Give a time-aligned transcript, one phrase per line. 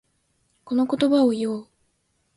[0.63, 1.67] この言葉を言おう。